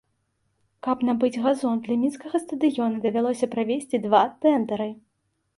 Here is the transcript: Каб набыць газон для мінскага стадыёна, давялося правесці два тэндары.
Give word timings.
Каб 0.85 1.03
набыць 1.09 1.41
газон 1.43 1.75
для 1.85 1.97
мінскага 2.05 2.37
стадыёна, 2.45 2.97
давялося 3.07 3.53
правесці 3.55 4.03
два 4.09 4.27
тэндары. 4.47 4.93